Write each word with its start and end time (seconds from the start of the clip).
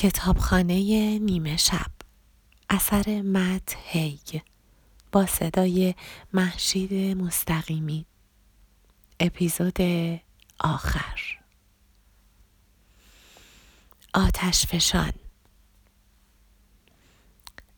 کتابخانه 0.00 1.18
نیمه 1.18 1.56
شب. 1.56 1.90
اثر 2.70 3.22
مت 3.22 3.76
هیگ 3.84 4.40
با 5.12 5.26
صدای 5.26 5.94
محشید 6.32 7.16
مستقیمی. 7.16 8.06
اپیزود 9.20 9.76
آخر. 10.60 11.38
آتش 14.14 14.66
فشان. 14.66 15.12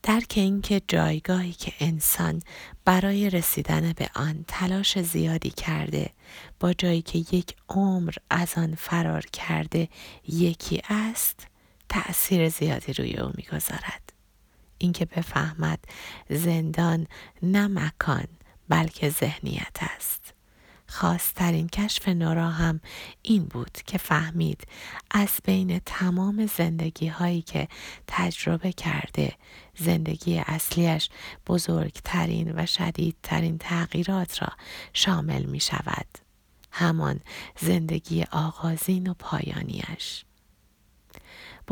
درک 0.03 0.33
اینکه 0.37 0.83
جایگاهی 0.89 1.53
که 1.53 1.73
انسان 1.81 2.43
برای 2.85 3.31
رسیدن 3.31 3.93
به 3.93 4.11
آن 4.15 4.45
تلاش 4.49 4.99
زیادی 4.99 5.51
کرده 5.51 6.11
با 6.61 6.73
جایی 6.73 7.03
که 7.03 7.19
یک 7.19 7.57
عمر 7.69 8.15
از 8.31 8.55
آن 8.57 8.75
فرار 8.75 9.27
کرده 9.27 9.89
یکی 10.29 10.83
است 10.89 11.52
تأثیر 11.93 12.49
زیادی 12.49 12.93
روی 12.93 13.17
او 13.17 13.33
می‌گذارد 13.35 14.13
اینکه 14.79 15.05
بفهمد 15.05 15.79
زندان 16.31 17.07
نه 17.43 17.67
مکان 17.67 18.25
بلکه 18.69 19.11
ذهنیت 19.11 19.77
است 19.81 20.35
خواسترین 20.87 21.69
کشف 21.69 22.09
نورا 22.09 22.51
هم 22.51 22.81
این 23.23 23.45
بود 23.45 23.79
که 23.87 23.99
فهمید 23.99 24.67
از 25.11 25.31
بین 25.45 25.81
تمام 25.87 26.47
زندگی 26.47 27.09
هایی 27.09 27.43
که 27.43 27.69
تجربه 28.07 28.73
کرده 28.73 29.33
زندگی 29.79 30.39
اصلیش 30.39 31.09
بزرگترین 31.47 32.53
و 32.57 32.67
شدیدترین 32.67 33.59
تغییرات 33.59 34.43
را 34.43 34.49
شامل 34.93 35.43
می 35.43 35.61
شود. 35.61 36.07
همان 36.71 37.21
زندگی 37.61 38.25
آغازین 38.33 39.07
و 39.07 39.15
پایانیش. 39.15 40.25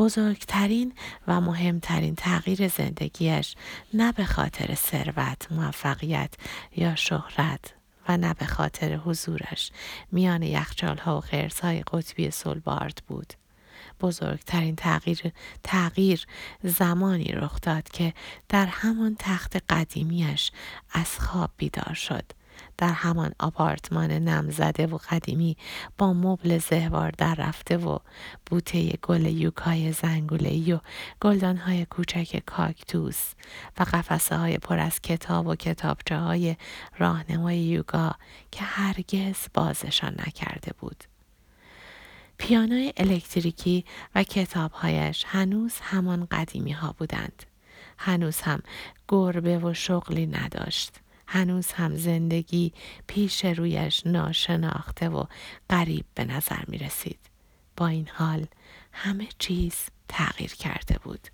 بزرگترین 0.01 0.93
و 1.29 1.41
مهمترین 1.41 2.15
تغییر 2.15 2.69
زندگیش 2.69 3.55
نه 3.95 4.13
به 4.13 4.25
خاطر 4.25 4.75
ثروت، 4.75 5.53
موفقیت 5.53 6.35
یا 6.77 6.95
شهرت 6.95 7.75
و 8.09 8.17
نه 8.17 8.35
به 8.35 8.47
خاطر 8.47 8.97
حضورش 8.97 9.71
میان 10.13 10.43
یخچالها 10.43 11.19
و 11.19 11.21
خرسهای 11.21 11.83
قطبی 11.83 12.31
سلبارد 12.31 13.03
بود. 13.09 13.33
بزرگترین 14.01 14.77
تغییر, 14.77 15.33
تغییر 15.65 16.27
زمانی 16.63 17.33
رخ 17.33 17.61
داد 17.61 17.89
که 17.89 18.15
در 18.49 18.67
همان 18.67 19.17
تخت 19.19 19.57
قدیمیش 19.69 20.53
از 20.93 21.19
خواب 21.19 21.51
بیدار 21.57 21.95
شد 21.95 22.25
در 22.81 22.93
همان 22.93 23.33
آپارتمان 23.41 24.11
نمزده 24.11 24.87
و 24.87 24.99
قدیمی 25.11 25.57
با 25.99 26.13
مبل 26.13 26.59
زهوار 26.59 27.11
در 27.11 27.35
رفته 27.35 27.77
و 27.77 27.99
بوته 28.47 28.93
گل 29.03 29.27
یوکای 29.27 29.93
زنگوله 29.93 30.75
و 30.75 30.79
گلدانهای 31.21 31.85
کوچک 31.85 32.43
کاکتوس 32.47 33.33
و 33.79 33.83
قفسه 33.83 34.37
های 34.37 34.59
پر 34.59 34.79
از 34.79 35.01
کتاب 35.01 35.47
و 35.47 35.55
کتابچه 35.55 36.17
های 36.17 36.57
راهنمای 36.99 37.59
یوگا 37.59 38.15
که 38.51 38.65
هرگز 38.65 39.37
بازشان 39.55 40.15
نکرده 40.27 40.73
بود. 40.79 41.05
پیانوی 42.39 42.93
الکتریکی 42.97 43.85
و 44.15 44.23
کتابهایش 44.23 45.25
هنوز 45.27 45.75
همان 45.81 46.29
قدیمی 46.31 46.73
ها 46.73 46.95
بودند. 46.99 47.43
هنوز 47.99 48.41
هم 48.41 48.63
گربه 49.09 49.59
و 49.59 49.75
شغلی 49.75 50.27
نداشت. 50.27 51.01
هنوز 51.33 51.73
هم 51.73 51.97
زندگی 51.97 52.73
پیش 53.07 53.45
رویش 53.45 54.07
ناشناخته 54.07 55.09
و 55.09 55.25
غریب 55.71 56.05
به 56.15 56.25
نظر 56.25 56.65
می 56.69 56.79
رسید. 56.79 57.19
با 57.77 57.87
این 57.87 58.09
حال 58.15 58.47
همه 58.93 59.29
چیز 59.39 59.75
تغییر 60.09 60.55
کرده 60.55 60.99
بود. 60.99 61.29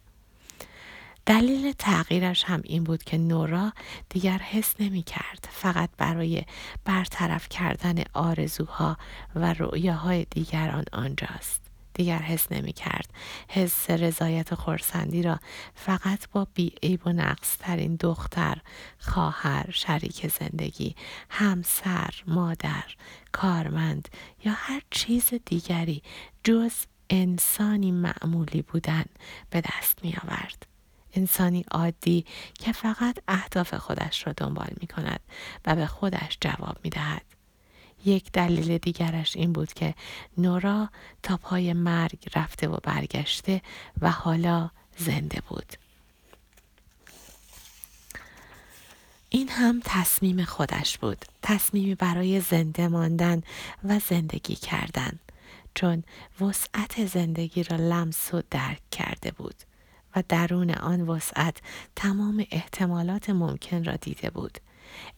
دلیل 1.27 1.72
تغییرش 1.72 2.44
هم 2.44 2.61
این 2.64 2.84
بود 2.84 3.02
که 3.02 3.19
نورا 3.19 3.72
دیگر 4.08 4.39
حس 4.39 4.74
نمی 4.80 5.02
کرد 5.02 5.48
فقط 5.50 5.91
برای 5.98 6.45
برطرف 6.85 7.48
کردن 7.48 8.02
آرزوها 8.12 8.96
و 9.35 9.52
رؤیاهای 9.52 10.27
دیگران 10.30 10.85
آنجاست. 10.92 11.66
دیگر 11.96 12.18
حس 12.18 12.52
نمی 12.52 12.73
کرد. 12.73 13.11
حس 13.48 13.90
رضایت 13.90 14.55
خورسندی 14.55 15.23
را 15.23 15.40
فقط 15.74 16.29
با 16.33 16.46
بیعیب 16.55 17.07
و 17.07 17.12
نقص 17.12 17.57
ترین 17.58 17.96
دختر، 17.96 18.58
خواهر، 18.98 19.70
شریک 19.70 20.27
زندگی، 20.29 20.96
همسر، 21.30 22.14
مادر، 22.27 22.85
کارمند 23.33 24.08
یا 24.45 24.52
هر 24.56 24.83
چیز 24.90 25.30
دیگری 25.45 26.02
جز 26.45 26.73
انسانی 27.11 27.92
معمولی 27.92 28.62
بودن 28.62 29.05
به 29.51 29.61
دست 29.61 30.05
می 30.05 30.14
آورد. 30.24 30.67
انسانی 31.12 31.64
عادی 31.70 32.24
که 32.58 32.73
فقط 32.73 33.18
اهداف 33.29 33.74
خودش 33.74 34.27
را 34.27 34.33
دنبال 34.33 34.70
می 34.80 34.86
کند 34.86 35.20
و 35.67 35.77
به 35.77 35.86
خودش 35.86 36.39
جواب 36.40 36.79
می 36.85 36.90
دهد. 36.90 37.36
یک 38.06 38.33
دلیل 38.33 38.78
دیگرش 38.78 39.36
این 39.36 39.52
بود 39.52 39.72
که 39.72 39.94
نورا 40.39 40.89
تا 41.22 41.36
پای 41.36 41.72
مرگ 41.72 42.28
رفته 42.34 42.68
و 42.68 42.77
برگشته 42.83 43.62
و 44.00 44.11
حالا 44.11 44.70
زنده 44.98 45.42
بود. 45.48 45.72
این 49.28 49.48
هم 49.48 49.80
تصمیم 49.84 50.44
خودش 50.44 50.98
بود. 50.98 51.24
تصمیمی 51.42 51.94
برای 51.94 52.40
زنده 52.40 52.89
ماندن 52.89 53.42
و 53.84 53.98
زندگی 53.98 54.55
کردن. 54.55 55.18
چون 55.74 56.05
وسعت 56.40 57.06
زندگی 57.06 57.62
را 57.62 57.77
لمس 57.77 58.34
و 58.34 58.42
درک 58.50 58.80
کرده 58.90 59.30
بود 59.30 59.55
و 60.17 60.23
درون 60.28 60.70
آن 60.70 61.00
وسعت 61.00 61.56
تمام 61.96 62.46
احتمالات 62.50 63.30
ممکن 63.30 63.84
را 63.84 63.96
دیده 63.96 64.30
بود. 64.30 64.58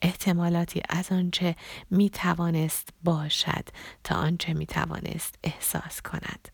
احتمالاتی 0.03 0.83
از 0.89 1.13
آنچه 1.13 1.57
می 1.91 2.11
توانست 2.11 2.89
باشد 3.05 3.69
تا 4.05 4.15
آنچه 4.15 4.55
می 4.55 4.67
توانست 4.67 5.35
احساس 5.45 6.03
کند. 6.03 6.49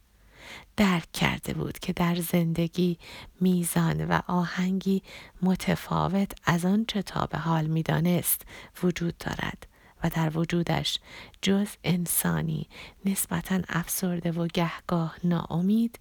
درک 0.76 1.12
کرده 1.12 1.54
بود 1.54 1.78
که 1.78 1.92
در 1.92 2.14
زندگی 2.14 2.98
میزان 3.41 4.04
و 4.04 4.20
آهنگی 4.26 5.02
متفاوت 5.42 6.32
از 6.44 6.64
آنچه 6.64 7.02
تا 7.02 7.26
به 7.26 7.38
حال 7.38 7.66
می‌دانست 7.66 8.42
وجود 8.82 9.19
دارد 9.19 9.66
و 10.04 10.10
در 10.10 10.38
وجودش 10.38 10.98
جز 11.42 11.69
انسانی 11.84 12.69
نسبتا 13.04 13.60
افسرده 13.69 14.32
و 14.32 14.46
گهگاه 14.46 15.16
ناامید 15.25 15.98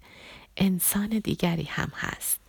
انسان 0.56 1.08
دیگری 1.08 1.64
هم 1.64 1.92
هست 1.94 2.43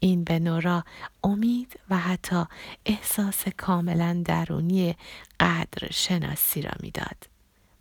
این 0.00 0.24
به 0.24 0.38
نورا 0.38 0.84
امید 1.24 1.80
و 1.90 1.98
حتی 1.98 2.44
احساس 2.86 3.44
کاملا 3.56 4.22
درونی 4.24 4.96
قدر 5.40 5.90
شناسی 5.92 6.62
را 6.62 6.72
می‌داد. 6.80 7.36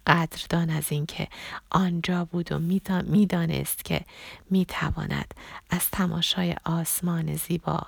قدردان 0.08 0.70
از 0.70 0.92
اینکه 0.92 1.28
آنجا 1.70 2.26
بود 2.26 2.52
و 2.52 2.60
می‌دانست 3.04 3.86
که 3.86 4.02
می‌تواند 4.50 5.34
از 5.70 5.90
تماشای 5.90 6.56
آسمان 6.66 7.36
زیبا 7.36 7.82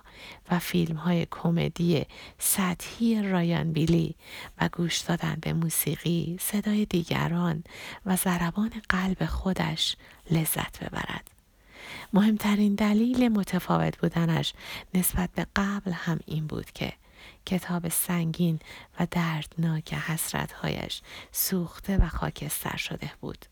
و 0.52 0.60
فیلم 0.60 0.96
های 0.96 1.28
کمدی 1.32 2.06
سطحی 2.40 3.22
رایان 3.30 3.74
بیلی 3.74 4.16
و 4.62 4.70
گوش 4.74 4.98
دادن 4.98 5.38
به 5.42 5.54
موسیقی 5.54 6.38
صدای 6.42 6.86
دیگران 6.86 7.64
و 8.06 8.16
ضربان 8.16 8.72
قلب 8.90 9.26
خودش 9.26 9.96
لذت 10.32 10.84
ببرد 10.84 11.37
مهمترین 12.14 12.76
دلیل 12.76 13.30
متفاوت 13.30 13.98
بودنش 13.98 14.54
نسبت 14.94 15.30
به 15.36 15.48
قبل 15.56 15.92
هم 15.92 16.20
این 16.26 16.48
بود 16.48 16.72
که 16.72 16.94
کتاب 17.46 17.90
سنگین 17.90 18.60
و 19.00 19.08
دردناک 19.12 19.94
حسرتهایش 19.94 21.02
سوخته 21.32 21.98
و 21.98 22.08
خاکستر 22.08 22.78
شده 22.78 23.12
بود. 23.22 23.46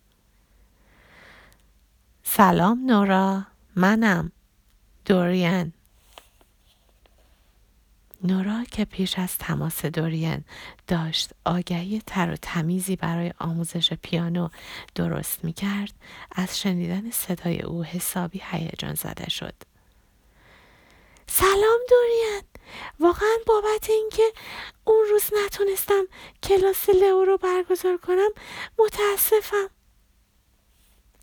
سلام 2.24 2.86
نورا 2.86 3.44
منم 3.76 4.32
دورین 5.06 5.74
نورا 8.24 8.64
که 8.72 8.86
پیش 8.86 9.20
از 9.20 9.38
تماس 9.38 9.86
دورین 9.86 10.44
داشت 10.88 11.32
آگهی 11.46 12.02
تر 12.06 12.32
و 12.32 12.36
تمیزی 12.42 12.96
برای 12.96 13.34
آموزش 13.40 13.94
پیانو 13.94 14.50
درست 14.96 15.46
می 15.46 15.54
کرد 15.54 15.94
از 16.32 16.60
شنیدن 16.60 17.12
صدای 17.12 17.62
او 17.62 17.84
حسابی 17.84 18.42
هیجان 18.44 18.94
زده 18.94 19.30
شد. 19.30 19.54
سلام 21.28 21.80
دورین. 21.90 22.42
واقعا 23.00 23.38
بابت 23.48 23.90
اینکه 23.90 24.24
اون 24.84 25.06
روز 25.12 25.24
نتونستم 25.46 26.04
کلاس 26.44 26.90
لئو 26.90 27.24
رو 27.24 27.38
برگزار 27.38 27.98
کنم 27.98 28.30
متاسفم. 28.80 29.70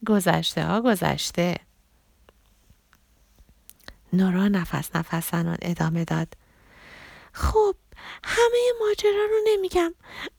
گذشته 0.07 0.65
ها 0.65 0.81
گذشته. 0.81 1.57
نورا 4.13 4.49
نفس 4.49 4.97
نفس 4.97 5.31
زنان 5.31 5.59
ادامه 5.63 6.05
داد. 6.05 6.42
خب 7.33 7.75
همه 8.25 8.73
ماجرا 8.81 9.25
رو 9.25 9.41
نمیگم 9.47 9.95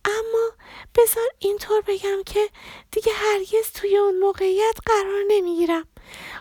اما 0.05 0.51
بذار 0.95 1.29
اینطور 1.39 1.81
بگم 1.81 2.23
که 2.25 2.49
دیگه 2.91 3.13
هرگز 3.13 3.71
توی 3.73 3.97
اون 3.97 4.19
موقعیت 4.19 4.75
قرار 4.85 5.23
نمی‌گیرم. 5.27 5.87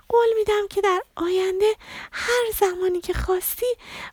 قول 0.08 0.28
میدم 0.36 0.68
که 0.70 0.80
در 0.80 1.02
آینده 1.16 1.76
هر 2.12 2.50
زمانی 2.60 3.00
که 3.00 3.12
خواستی 3.12 3.66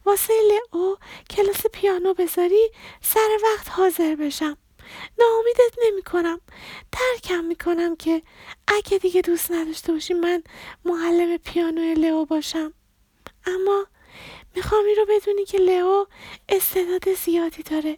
واسه 0.06 0.34
لئو 0.48 0.96
کلاس 1.30 1.66
پیانو 1.74 2.14
بذاری 2.14 2.72
سر 3.02 3.40
وقت 3.44 3.70
حاضر 3.70 4.16
بشم. 4.16 4.58
ناامیدت 5.20 5.76
نمی 5.86 6.02
کنم 6.02 6.42
ترکم 6.92 7.44
می 7.44 7.56
کنم 7.56 7.96
که 7.96 8.22
اگه 8.68 8.98
دیگه 8.98 9.22
دوست 9.22 9.52
نداشته 9.52 9.94
باشی 9.94 10.14
من 10.14 10.44
معلم 10.86 11.38
پیانو 11.38 11.94
لئو 11.94 12.26
باشم. 12.26 12.74
اما 13.46 13.86
می‌خوام 14.56 14.86
این 14.86 14.96
رو 14.96 15.06
بدونی 15.10 15.46
که 15.46 15.58
لئو 15.58 16.06
استعداد 16.50 17.14
زیادی 17.14 17.64
داره. 17.64 17.98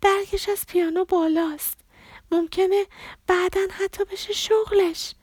درکش 0.00 0.48
از 0.48 0.66
پیانو 0.66 1.04
بالاست. 1.04 1.78
ممکنه 2.30 2.86
بعدا 3.26 3.60
حتی 3.70 4.04
بشه 4.04 4.32
شغلش. 4.32 5.14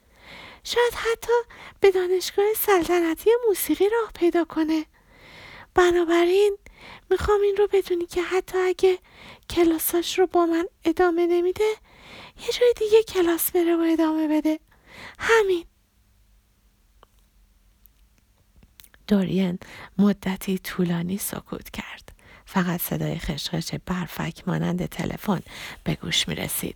شاید 0.64 0.94
حتی 0.94 1.34
به 1.80 1.92
دانشگاه 1.92 2.46
سلطنتی 2.54 3.30
موسیقی 3.48 3.90
راه 3.90 4.12
پیدا 4.16 4.46
کنه. 4.46 4.86
بنابراین 5.76 6.58
می‌خوام 7.10 7.42
این 7.42 7.58
رو 7.58 7.68
بدونی 7.68 8.06
که 8.06 8.22
حتی 8.22 8.58
اگه 8.58 9.00
کلاساش 9.50 10.20
رو 10.20 10.28
با 10.28 10.46
من 10.46 10.68
ادامه 10.86 11.28
نمیده 11.28 11.76
یه 12.42 12.48
جای 12.60 12.74
دیگه 12.78 13.04
کلاس 13.04 13.52
بره 13.52 13.76
و 13.76 13.82
ادامه 13.94 14.28
بده. 14.28 14.60
همین. 15.20 15.66
دورین 19.14 19.60
مدتی 19.98 20.58
طولانی 20.58 21.18
سکوت 21.18 21.70
کرد. 21.70 22.12
فقط 22.46 22.82
صدای 22.82 23.20
خشخش 23.20 23.76
برفک 23.86 24.48
مانند 24.48 24.86
تلفن 24.86 25.40
به 25.84 25.96
گوش 25.96 26.28
می 26.28 26.36
رسید. 26.36 26.76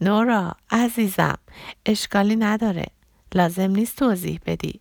نورا 0.00 0.56
عزیزم 0.70 1.38
اشکالی 1.86 2.36
نداره. 2.36 2.86
لازم 3.34 3.70
نیست 3.70 3.96
توضیح 3.96 4.40
بدی. 4.46 4.80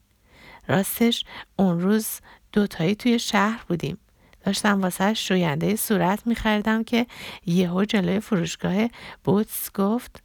راستش 0.68 1.26
اون 1.56 1.80
روز 1.80 2.08
دوتایی 2.52 2.96
توی 2.96 3.20
شهر 3.20 3.64
بودیم. 3.68 3.98
داشتم 4.46 4.82
واسه 4.82 5.14
شوینده 5.14 5.76
صورت 5.76 6.28
میخریدم 6.28 6.84
که 6.84 7.08
یهو 7.46 7.86
جلوی 7.86 8.20
فروشگاه 8.20 8.88
بوتس 9.24 9.72
گفت 9.74 10.24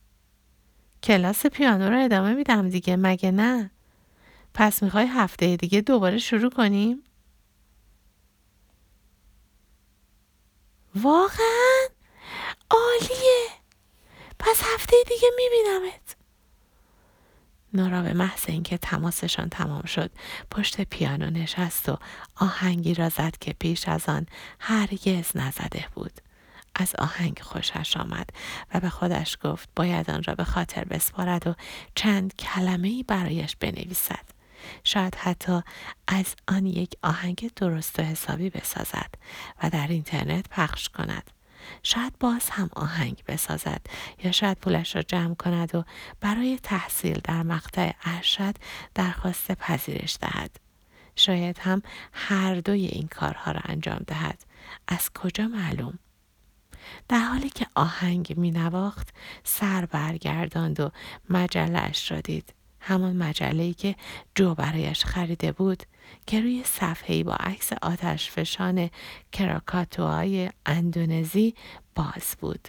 کلاس 1.03 1.47
پیانو 1.47 1.91
رو 1.91 2.05
ادامه 2.05 2.35
میدم 2.35 2.69
دیگه 2.69 2.97
مگه 2.97 3.31
نه؟ 3.31 3.71
پس 4.55 4.83
می‌خوای 4.83 5.07
هفته 5.07 5.57
دیگه 5.57 5.81
دوباره 5.81 6.19
شروع 6.19 6.51
کنیم 6.51 7.03
واقعا؟ 10.95 11.89
عالیه! 12.71 13.49
پس 14.39 14.63
هفته 14.75 14.97
دیگه 15.09 15.29
میبینمت! 15.37 16.17
نورا 17.75 18.03
به 18.03 18.13
محض 18.13 18.45
اینکه 18.49 18.79
تماسشان 18.79 19.49
تمام 19.49 19.83
شد 19.83 20.11
پشت 20.51 20.81
پیانو 20.81 21.31
نشست 21.31 21.89
و 21.89 21.99
آهنگی 22.37 22.95
را 22.95 23.09
زد 23.09 23.37
که 23.41 23.53
پیش 23.53 23.89
از 23.89 24.09
آن 24.09 24.27
هرگز 24.61 25.31
نزده 25.35 25.85
بود. 25.95 26.21
از 26.75 26.95
آهنگ 26.99 27.39
خوشش 27.43 27.97
آمد 27.97 28.31
و 28.75 28.81
به 28.81 28.89
خودش 28.89 29.39
گفت 29.45 29.69
باید 29.77 30.11
آن 30.11 30.23
را 30.23 30.35
به 30.35 30.45
خاطر 30.45 30.85
بسپارد 30.85 31.47
و 31.47 31.55
چند 31.95 32.37
کلمه 32.37 32.89
ای 32.89 33.03
برایش 33.03 33.57
بنویسد. 33.57 34.34
شاید 34.85 35.15
حتی 35.15 35.61
از 36.09 36.35
آن 36.49 36.67
یک 36.67 36.95
آهنگ 37.03 37.51
درست 37.57 37.99
و 37.99 38.03
حسابی 38.03 38.51
بسازد 38.51 39.15
و 39.63 39.71
در 39.71 39.87
اینترنت 39.89 40.49
پخش 40.49 40.89
کند. 40.89 41.31
شاید 41.83 42.19
باز 42.21 42.51
هم 42.51 42.71
آهنگ 42.77 43.23
بسازد 43.29 43.81
یا 44.25 44.33
شاید 44.33 44.59
پولش 44.59 44.97
را 44.97 45.03
جمع 45.03 45.35
کند 45.35 45.75
و 45.75 45.85
برای 46.21 46.59
تحصیل 46.63 47.21
در 47.25 47.43
مقطع 47.43 47.93
ارشد 48.05 48.55
درخواست 48.95 49.53
پذیرش 49.53 50.17
دهد. 50.21 50.51
شاید 51.17 51.59
هم 51.59 51.83
هر 52.13 52.55
دوی 52.55 52.87
این 52.87 53.09
کارها 53.09 53.53
را 53.53 53.61
انجام 53.65 54.01
دهد. 54.07 54.45
از 54.89 55.11
کجا 55.13 55.49
معلوم؟ 55.49 55.99
در 57.09 57.19
حالی 57.19 57.51
که 57.51 57.67
آهنگ 57.75 58.35
می 58.37 58.51
نواخت 58.51 59.09
سر 59.45 59.87
برگرداند 59.87 60.81
و 60.81 60.91
مجلش 61.31 62.13
را 62.13 62.21
دید. 62.21 62.54
همان 62.87 63.17
مجله‌ای 63.17 63.75
که 63.75 63.97
جو 64.35 64.55
برایش 64.55 65.05
خریده 65.05 65.53
بود 65.53 65.83
که 66.27 66.41
روی 66.41 66.63
صفحه‌ای 66.65 67.23
با 67.23 67.35
عکس 67.35 67.73
آتش 67.83 68.31
فشان 68.31 68.91
کراکاتوهای 69.33 70.51
اندونزی 70.67 71.55
باز 71.95 72.37
بود. 72.41 72.69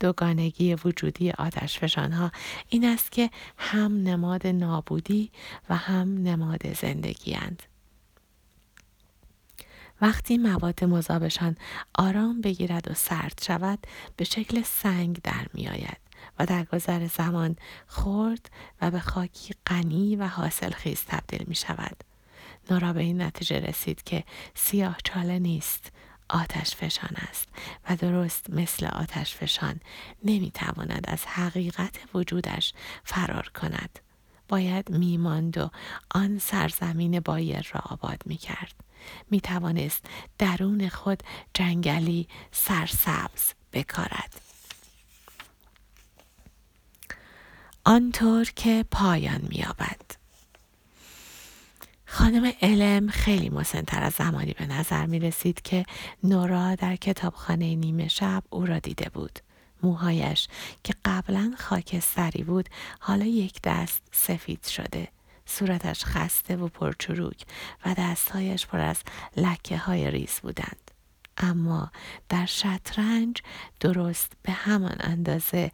دوگانگی 0.00 0.74
وجودی 0.74 1.30
آتش 1.30 1.84
ها 1.94 2.30
این 2.68 2.84
است 2.84 3.12
که 3.12 3.30
هم 3.56 4.02
نماد 4.02 4.46
نابودی 4.46 5.30
و 5.68 5.76
هم 5.76 6.22
نماد 6.22 6.74
زندگی 6.74 7.34
اند. 7.34 7.62
وقتی 10.00 10.38
مواد 10.38 10.84
مذابشان 10.84 11.56
آرام 11.94 12.40
بگیرد 12.40 12.90
و 12.90 12.94
سرد 12.94 13.40
شود 13.46 13.78
به 14.16 14.24
شکل 14.24 14.62
سنگ 14.62 15.20
در 15.22 15.46
می 15.54 15.68
آید. 15.68 16.09
و 16.38 16.46
در 16.46 16.64
گذر 16.64 17.06
زمان 17.06 17.56
خرد 17.86 18.50
و 18.82 18.90
به 18.90 19.00
خاکی 19.00 19.54
غنی 19.66 20.16
و 20.16 20.26
حاصل 20.26 20.70
خیز 20.70 21.04
تبدیل 21.04 21.44
می 21.46 21.54
شود. 21.54 22.04
نورا 22.70 22.92
به 22.92 23.00
این 23.00 23.22
نتیجه 23.22 23.60
رسید 23.60 24.02
که 24.02 24.24
سیاه 24.54 24.96
چاله 25.04 25.38
نیست 25.38 25.92
آتش 26.28 26.76
فشان 26.76 27.16
است 27.28 27.48
و 27.88 27.96
درست 27.96 28.50
مثل 28.50 28.86
آتش 28.86 29.34
فشان 29.34 29.80
نمی 30.24 30.50
تواند 30.50 31.04
از 31.08 31.26
حقیقت 31.26 31.98
وجودش 32.14 32.72
فرار 33.04 33.50
کند. 33.60 33.98
باید 34.48 34.90
میماند 34.90 35.58
و 35.58 35.70
آن 36.10 36.38
سرزمین 36.38 37.20
بایر 37.20 37.70
را 37.74 37.80
آباد 37.80 38.22
می 38.26 38.36
کرد. 38.36 38.74
می 39.30 39.40
توانست 39.40 40.04
درون 40.38 40.88
خود 40.88 41.22
جنگلی 41.54 42.28
سرسبز 42.52 43.52
بکارد. 43.72 44.49
آنطور 47.84 48.44
که 48.56 48.84
پایان 48.90 49.40
مییابد 49.48 50.00
خانم 52.06 52.52
علم 52.62 53.08
خیلی 53.08 53.48
مسنتر 53.48 54.02
از 54.02 54.12
زمانی 54.12 54.52
به 54.52 54.66
نظر 54.66 55.06
می 55.06 55.18
رسید 55.18 55.62
که 55.62 55.84
نورا 56.24 56.74
در 56.74 56.96
کتابخانه 56.96 57.74
نیمه 57.74 58.08
شب 58.08 58.42
او 58.50 58.66
را 58.66 58.78
دیده 58.78 59.08
بود. 59.08 59.38
موهایش 59.82 60.48
که 60.84 60.94
قبلا 61.04 61.54
خاکستری 61.58 62.42
بود 62.42 62.68
حالا 63.00 63.24
یک 63.24 63.62
دست 63.64 64.02
سفید 64.12 64.66
شده. 64.66 65.08
صورتش 65.46 66.04
خسته 66.04 66.56
و 66.56 66.68
پرچروک 66.68 67.44
و 67.86 67.94
دستهایش 67.98 68.66
پر 68.66 68.80
از 68.80 68.96
لکه 69.36 69.78
های 69.78 70.10
ریز 70.10 70.40
بودند. 70.42 70.90
اما 71.36 71.90
در 72.28 72.46
شطرنج 72.46 73.42
درست 73.80 74.32
به 74.42 74.52
همان 74.52 74.96
اندازه 75.00 75.70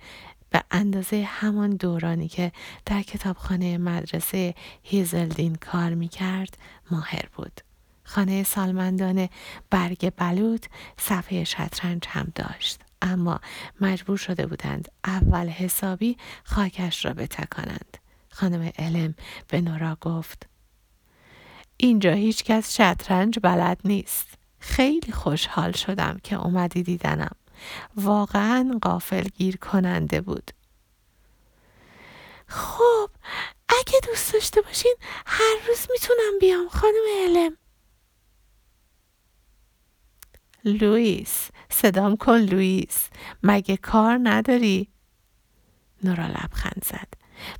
به 0.56 0.62
اندازه 0.70 1.22
همان 1.22 1.70
دورانی 1.70 2.28
که 2.28 2.52
در 2.86 3.02
کتابخانه 3.02 3.78
مدرسه 3.78 4.54
هیزلدین 4.82 5.54
کار 5.54 5.94
می 5.94 6.08
کرد 6.08 6.58
ماهر 6.90 7.24
بود. 7.36 7.60
خانه 8.04 8.42
سالمندان 8.42 9.28
برگ 9.70 10.12
بلوط 10.16 10.66
صفحه 10.98 11.44
شطرنج 11.44 12.04
هم 12.08 12.32
داشت. 12.34 12.80
اما 13.02 13.40
مجبور 13.80 14.16
شده 14.16 14.46
بودند 14.46 14.88
اول 15.04 15.48
حسابی 15.48 16.16
خاکش 16.44 17.04
را 17.04 17.12
بتکانند. 17.12 17.96
خانم 18.30 18.72
علم 18.78 19.14
به 19.48 19.60
نورا 19.60 19.96
گفت 20.00 20.46
اینجا 21.76 22.12
هیچ 22.12 22.44
کس 22.44 22.76
شطرنج 22.76 23.38
بلد 23.42 23.80
نیست. 23.84 24.28
خیلی 24.58 25.12
خوشحال 25.12 25.72
شدم 25.72 26.20
که 26.22 26.36
اومدی 26.36 26.82
دیدنم. 26.82 27.36
واقعا 27.96 28.78
قافل 28.82 29.22
گیر 29.22 29.56
کننده 29.56 30.20
بود. 30.20 30.50
خب 32.48 33.10
اگه 33.68 34.00
دوست 34.08 34.32
داشته 34.32 34.60
باشین 34.60 34.96
هر 35.26 35.56
روز 35.68 35.86
می‌تونم 35.92 36.38
بیام 36.40 36.68
خانم 36.68 37.06
علم. 37.24 37.56
لوئیس 40.64 41.50
صدام 41.70 42.16
کن 42.16 42.38
لوئیس. 42.38 43.08
مگه 43.42 43.76
کار 43.76 44.20
نداری؟ 44.22 44.88
نورا 46.04 46.26
لبخند 46.26 46.84
زد. 46.86 47.15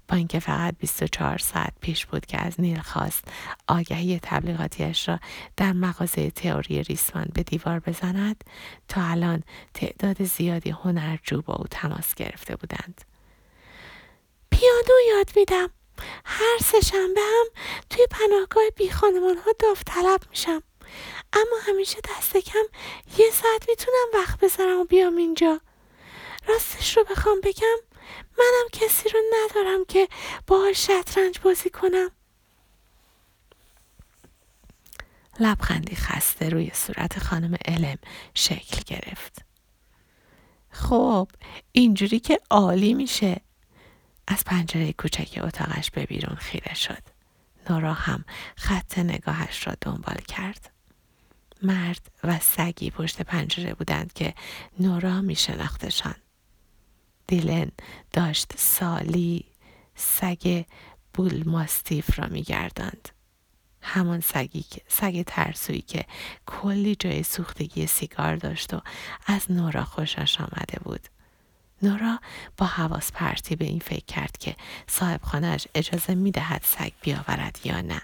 با 0.09 0.17
اینکه 0.17 0.41
فقط 0.41 0.75
24 0.79 1.39
ساعت 1.39 1.73
پیش 1.81 2.07
بود 2.07 2.27
که 2.27 2.47
از 2.47 2.61
نیل 2.61 2.81
خواست 2.81 3.25
آگهی 3.69 4.21
تبلیغاتیش 4.23 5.09
را 5.09 5.21
در 5.57 5.73
مغازه 5.73 6.31
تئوری 6.31 6.83
ریسمان 6.83 7.27
به 7.35 7.43
دیوار 7.43 7.81
بزند 7.81 8.45
تا 8.89 9.03
الان 9.03 9.43
تعداد 9.75 10.25
زیادی 10.25 10.71
هنرجو 10.71 11.43
با 11.43 11.55
او 11.55 11.65
تماس 11.71 12.15
گرفته 12.15 12.57
بودند. 12.57 13.01
پیانو 14.51 15.01
یاد 15.09 15.31
میدم. 15.37 15.71
هر 16.25 16.59
سه 16.65 16.81
شنبه 16.81 17.21
هم 17.21 17.47
توی 17.91 18.07
پناهگاه 18.11 18.65
بی 18.77 18.91
خانمان 18.91 19.37
ها 19.37 19.51
داوطلب 19.59 20.21
میشم. 20.31 20.63
اما 21.33 21.57
همیشه 21.69 21.99
دست 22.05 22.37
کم 22.37 22.65
یه 23.19 23.31
ساعت 23.31 23.69
می‌تونم 23.69 24.07
وقت 24.15 24.41
بذارم 24.41 24.79
و 24.81 24.85
بیام 24.85 25.17
اینجا. 25.17 25.61
راستش 26.49 26.97
رو 26.97 27.05
بخوام 27.05 27.41
بگم 27.41 27.96
منم 28.39 28.69
کسی 28.73 29.09
رو 29.09 29.21
ندارم 29.33 29.85
که 29.85 30.09
با 30.47 30.73
شطرنج 30.75 31.39
بازی 31.39 31.71
کنم. 31.71 32.11
لبخندی 35.41 35.97
خسته 35.97 36.49
روی 36.49 36.71
صورت 36.75 37.19
خانم 37.19 37.57
علم 37.65 37.99
شکل 38.35 38.83
گرفت. 38.87 39.45
خب 40.71 41.29
اینجوری 41.73 42.21
که 42.21 42.41
عالی 42.51 42.95
میشه. 42.95 43.41
از 44.29 44.45
پنجره 44.45 44.93
کوچک 44.93 45.41
اتاقش 45.43 45.91
به 45.91 46.07
بیرون 46.07 46.37
خیره 46.37 46.75
شد. 46.75 47.03
نورا 47.71 47.93
هم 47.93 48.25
خط 48.57 48.99
نگاهش 48.99 49.67
را 49.67 49.75
دنبال 49.81 50.17
کرد. 50.29 50.71
مرد 51.63 52.11
و 52.25 52.39
سگی 52.39 52.91
پشت 52.91 53.23
پنجره 53.23 53.75
بودند 53.75 54.13
که 54.13 54.35
نورا 54.81 55.21
می 55.21 55.35
شناختشان. 55.37 56.15
دیلن 57.27 57.71
داشت 58.13 58.53
سالی 58.57 59.45
سگ 59.95 60.65
بول 61.15 61.49
ماستیف 61.49 62.19
را 62.19 62.27
می 62.29 62.43
گردند. 62.43 63.09
همان 63.83 64.21
سگی 64.21 64.63
که 64.63 64.83
سگ 64.89 65.23
ترسویی 65.23 65.81
که 65.81 66.05
کلی 66.47 66.97
جای 66.97 67.23
سوختگی 67.23 67.87
سیگار 67.87 68.37
داشت 68.37 68.75
و 68.75 68.81
از 69.27 69.51
نورا 69.51 69.85
خوشش 69.85 70.41
آمده 70.41 70.79
بود. 70.85 71.09
نورا 71.83 72.19
با 72.57 72.67
حواس 72.67 73.13
پرتی 73.13 73.57
به 73.57 73.65
این 73.65 73.79
فکر 73.79 74.05
کرد 74.05 74.39
که 74.39 74.57
صاحب 74.87 75.23
خانهش 75.23 75.67
اجازه 75.75 76.15
می 76.15 76.31
دهد 76.31 76.63
سگ 76.65 76.93
بیاورد 77.01 77.59
یا 77.65 77.81
نه. 77.81 78.03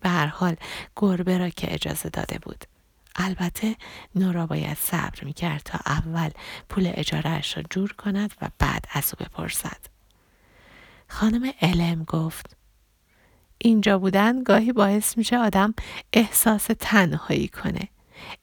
به 0.00 0.08
هر 0.08 0.26
حال 0.26 0.56
گربه 0.96 1.38
را 1.38 1.48
که 1.48 1.74
اجازه 1.74 2.08
داده 2.08 2.38
بود. 2.38 2.64
البته 3.16 3.76
نورا 4.14 4.46
باید 4.46 4.76
صبر 4.76 5.24
می 5.24 5.32
کرد 5.32 5.62
تا 5.64 5.78
اول 5.86 6.30
پول 6.68 6.92
اجارهش 6.94 7.56
را 7.56 7.62
جور 7.70 7.92
کند 7.92 8.34
و 8.42 8.48
بعد 8.58 8.84
از 8.92 9.14
او 9.14 9.26
بپرسد. 9.26 9.80
خانم 11.08 11.52
علم 11.62 12.04
گفت 12.04 12.56
اینجا 13.58 13.98
بودن 13.98 14.42
گاهی 14.42 14.72
باعث 14.72 15.18
میشه 15.18 15.38
آدم 15.38 15.74
احساس 16.12 16.68
تنهایی 16.80 17.48
کنه. 17.48 17.88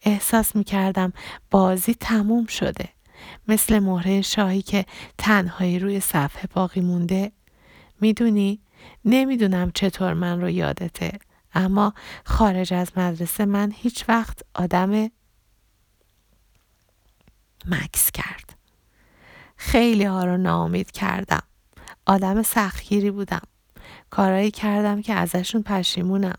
احساس 0.01 0.55
می‌کردم 0.55 1.13
بازی 1.51 1.93
تموم 1.93 2.45
شده. 2.45 2.89
مثل 3.47 3.79
مهره 3.79 4.21
شاهی 4.21 4.61
که 4.61 4.85
تنهایی 5.17 5.79
روی 5.79 5.99
صفحه 5.99 6.49
باقی 6.53 6.81
مونده. 6.81 7.31
می‌دونی؟ 8.01 8.59
نمی‌دونم 9.05 9.71
چطور 9.71 10.13
من 10.13 10.41
رو 10.41 10.49
یادته. 10.49 11.19
اما 11.53 11.93
خارج 12.25 12.73
از 12.73 12.91
مدرسه 12.97 13.45
من 13.45 13.71
هیچ 13.75 14.05
وقت 14.09 14.39
آدم 14.53 15.09
مکس 17.65 18.11
کرد. 18.11 18.57
خیلی 19.57 20.03
ها 20.03 20.25
رو 20.25 20.37
ناامید 20.37 20.91
کردم. 20.91 21.43
آدم 22.05 22.41
سختگیری 22.41 23.11
بودم. 23.11 23.41
کارایی 24.09 24.51
کردم 24.51 25.01
که 25.01 25.13
ازشون 25.13 25.63
پشیمونم. 25.63 26.37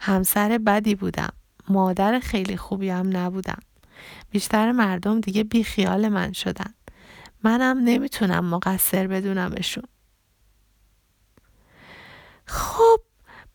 همسر 0.00 0.58
بدی 0.58 0.94
بودم. 0.94 1.32
مادر 1.68 2.20
خیلی 2.20 2.56
خوبی 2.56 2.88
هم 2.90 3.16
نبودم. 3.16 3.58
بیشتر 4.30 4.72
مردم 4.72 5.20
دیگه 5.20 5.44
بیخیال 5.44 6.08
من 6.08 6.32
شدن. 6.32 6.74
منم 7.44 7.78
نمی‌تونم 7.78 8.44
مقصر 8.44 9.06
بدونمشون. 9.06 9.84
خب 12.46 13.00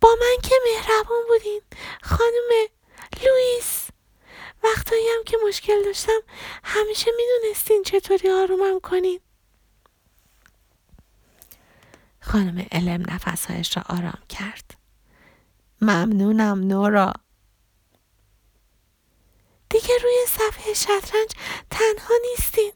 با 0.01 0.09
من 0.19 0.37
که 0.43 0.55
مهربون 0.65 1.23
بودین. 1.27 1.61
خانم 2.01 2.67
لوئیس. 3.23 3.87
وقتایی 4.63 5.07
هم 5.07 5.23
که 5.23 5.37
مشکل 5.47 5.83
داشتم 5.83 6.19
همیشه 6.63 7.11
می‌دونستین 7.17 7.83
چطوری 7.83 8.31
آرومم 8.31 8.79
کنین. 8.79 9.19
خانم 12.21 12.67
علم 12.71 13.03
نفسهایش 13.07 13.77
را 13.77 13.83
آرام 13.89 14.23
کرد. 14.29 14.71
ممنونم 15.81 16.59
نورا. 16.59 17.13
دیگه 19.69 19.97
روی 20.03 20.25
صفحه 20.27 20.73
شطرنج 20.73 21.31
تنها 21.69 22.13
نیستین. 22.29 22.73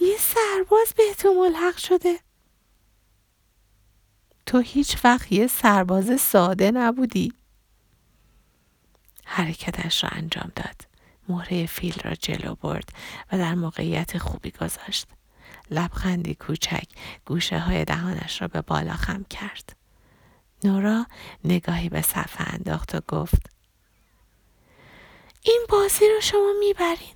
یه 0.00 0.16
سرباز 0.18 0.94
بهتون 0.96 1.36
ملحق 1.36 1.76
شده. 1.76 2.20
تو 4.48 4.58
هیچ 4.58 5.04
وقت 5.04 5.32
یه 5.32 5.46
سرباز 5.46 6.20
ساده 6.20 6.70
نبودی. 6.70 7.32
حرکتش 9.24 10.04
را 10.04 10.10
انجام 10.10 10.52
داد. 10.56 10.88
مهره 11.28 11.66
فیل 11.66 12.00
را 12.04 12.14
جلو 12.14 12.54
برد 12.54 12.88
و 13.32 13.38
در 13.38 13.54
موقعیت 13.54 14.18
خوبی 14.18 14.50
گذاشت. 14.50 15.06
لبخندی 15.70 16.34
کوچک 16.34 16.84
گوشه 17.26 17.58
های 17.58 17.84
دهانش 17.84 18.42
را 18.42 18.48
به 18.48 18.60
بالا 18.60 18.92
خم 18.92 19.24
کرد. 19.30 19.76
نورا 20.64 21.06
نگاهی 21.44 21.88
به 21.88 22.02
صفحه 22.02 22.54
انداخت 22.54 22.94
و 22.94 23.00
گفت 23.08 23.50
این 25.42 25.66
بازی 25.68 26.08
رو 26.14 26.20
شما 26.20 26.52
می‌برین. 26.60 27.14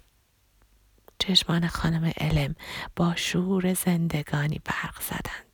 چشمان 1.18 1.68
خانم 1.68 2.12
علم 2.16 2.54
با 2.96 3.16
شور 3.16 3.74
زندگانی 3.74 4.60
برق 4.64 5.02
زدند. 5.02 5.51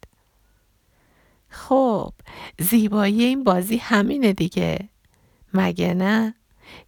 خب 1.69 2.13
زیبایی 2.59 3.25
این 3.25 3.45
بازی 3.45 3.77
همینه 3.77 4.33
دیگه. 4.33 4.89
مگه 5.55 5.95
نه؟ 5.95 6.35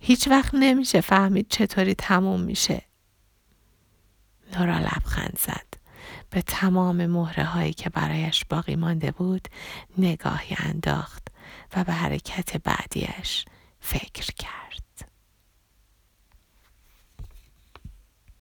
هیچ 0.00 0.28
وقت 0.28 0.54
نمیشه 0.54 1.00
فهمید 1.00 1.46
چطوری 1.48 1.94
تموم 1.94 2.40
میشه. 2.40 2.82
نورا 4.56 4.78
لبخند 4.78 5.38
زد. 5.40 5.66
به 6.30 6.42
تمام 6.42 7.06
مهره 7.06 7.44
هایی 7.44 7.72
که 7.72 7.90
برایش 7.90 8.44
باقی 8.44 8.76
مانده 8.76 9.10
بود 9.10 9.48
نگاهی 9.98 10.56
انداخت 10.58 11.28
و 11.76 11.84
به 11.84 11.92
حرکت 11.92 12.56
بعدیش 12.56 13.44
فکر 13.80 14.32
کرد. 14.38 14.89